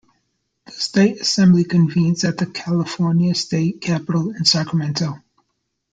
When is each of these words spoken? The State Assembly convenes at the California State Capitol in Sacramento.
The 0.65 0.71
State 0.71 1.21
Assembly 1.21 1.63
convenes 1.63 2.23
at 2.23 2.37
the 2.39 2.47
California 2.47 3.35
State 3.35 3.81
Capitol 3.81 4.31
in 4.31 4.45
Sacramento. 4.45 5.21